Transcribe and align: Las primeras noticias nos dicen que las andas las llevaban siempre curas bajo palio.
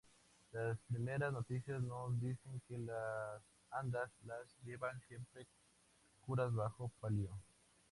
Las 0.53 0.79
primeras 0.87 1.31
noticias 1.31 1.79
nos 1.83 2.19
dicen 2.19 2.59
que 2.67 2.75
las 2.75 3.39
andas 3.69 4.09
las 4.25 4.47
llevaban 4.65 4.99
siempre 5.07 5.45
curas 6.21 6.51
bajo 6.55 6.91
palio. 6.99 7.29